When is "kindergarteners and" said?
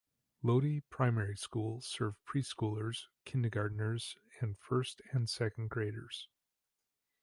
3.23-4.57